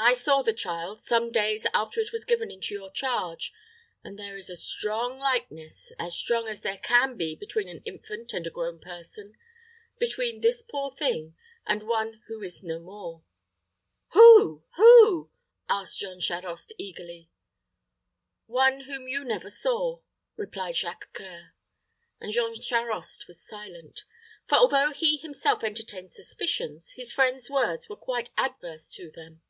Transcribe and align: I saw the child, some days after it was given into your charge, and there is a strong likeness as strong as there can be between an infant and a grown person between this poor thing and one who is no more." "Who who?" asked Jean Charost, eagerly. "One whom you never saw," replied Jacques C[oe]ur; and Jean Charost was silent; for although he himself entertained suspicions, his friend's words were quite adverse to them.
I 0.00 0.14
saw 0.14 0.42
the 0.42 0.52
child, 0.52 1.02
some 1.02 1.32
days 1.32 1.66
after 1.74 2.00
it 2.00 2.12
was 2.12 2.24
given 2.24 2.52
into 2.52 2.72
your 2.72 2.88
charge, 2.90 3.52
and 4.04 4.16
there 4.16 4.36
is 4.36 4.48
a 4.48 4.56
strong 4.56 5.18
likeness 5.18 5.90
as 5.98 6.14
strong 6.16 6.46
as 6.46 6.60
there 6.60 6.78
can 6.78 7.16
be 7.16 7.34
between 7.34 7.66
an 7.68 7.82
infant 7.84 8.32
and 8.32 8.46
a 8.46 8.50
grown 8.50 8.78
person 8.78 9.36
between 9.98 10.40
this 10.40 10.62
poor 10.62 10.92
thing 10.92 11.34
and 11.66 11.82
one 11.82 12.22
who 12.28 12.40
is 12.42 12.62
no 12.62 12.78
more." 12.78 13.24
"Who 14.12 14.64
who?" 14.76 15.32
asked 15.68 15.98
Jean 15.98 16.20
Charost, 16.20 16.72
eagerly. 16.78 17.28
"One 18.46 18.82
whom 18.82 19.08
you 19.08 19.24
never 19.24 19.50
saw," 19.50 20.02
replied 20.36 20.76
Jacques 20.76 21.10
C[oe]ur; 21.12 21.54
and 22.20 22.32
Jean 22.32 22.54
Charost 22.54 23.26
was 23.26 23.44
silent; 23.44 24.04
for 24.46 24.54
although 24.58 24.92
he 24.92 25.16
himself 25.16 25.64
entertained 25.64 26.12
suspicions, 26.12 26.92
his 26.92 27.12
friend's 27.12 27.50
words 27.50 27.88
were 27.88 27.96
quite 27.96 28.30
adverse 28.36 28.92
to 28.92 29.10
them. 29.10 29.42